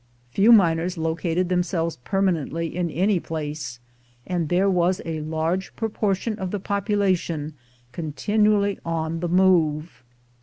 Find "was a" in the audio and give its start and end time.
4.67-5.21